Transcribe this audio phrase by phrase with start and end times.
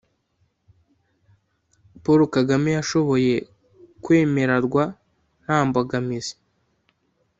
[2.03, 3.33] paul kagame yashoboye
[4.03, 4.83] kwemerarwa
[5.43, 6.33] nta mbogamizi.